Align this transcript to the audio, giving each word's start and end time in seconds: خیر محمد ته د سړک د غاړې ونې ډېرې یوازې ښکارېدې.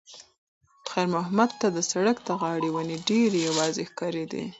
خیر 0.91 1.07
محمد 1.15 1.49
ته 1.59 1.67
د 1.75 1.79
سړک 1.91 2.17
د 2.23 2.29
غاړې 2.41 2.69
ونې 2.71 2.97
ډېرې 3.09 3.39
یوازې 3.49 3.83
ښکارېدې. 3.91 4.43